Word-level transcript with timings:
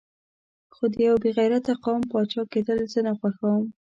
خو 0.73 0.83
د 0.93 0.95
یو 1.07 1.15
بې 1.21 1.29
غیرته 1.37 1.73
قوم 1.83 2.01
پاچا 2.11 2.41
کېدل 2.53 2.79
زه 2.93 2.99
نه 3.07 3.13
خوښوم. 3.19 3.63